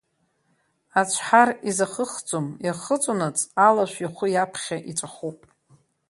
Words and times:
Ацәҳар 0.99 1.49
изахыхӡом, 1.69 2.47
иахыҵуанаҵ, 2.65 3.37
Алашә 3.67 3.97
ихәы 4.03 4.27
иаԥхьа 4.31 4.77
иҵәахуп. 4.91 5.39